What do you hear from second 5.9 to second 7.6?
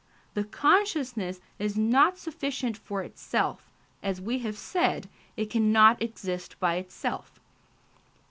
exist by itself.